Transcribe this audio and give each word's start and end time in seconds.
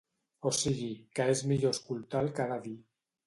O 0.49 0.51
sigui 0.59 0.87
que 1.19 1.27
és 1.35 1.43
millor 1.53 1.75
escoltar 1.79 2.25
el 2.25 2.31
que 2.39 2.43
ha 2.47 2.51
de 2.55 2.59
dir. 2.67 2.75